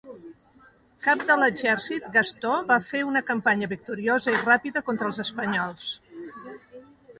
[1.07, 5.89] Cap de l'exèrcit, Gastó va fer una campanya victoriosa i ràpida contra els espanyols.